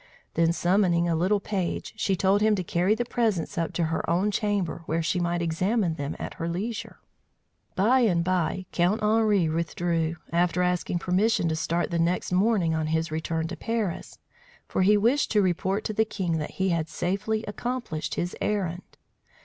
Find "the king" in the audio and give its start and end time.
15.93-16.39